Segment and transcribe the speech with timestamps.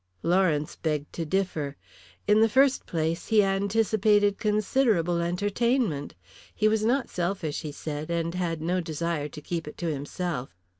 [0.23, 1.77] Lawrence begged to differ.
[2.27, 6.15] In the first place, he anticipated considerable entertainment.
[6.55, 10.55] He was not selfish, he said, and had no desire to keep it to himself.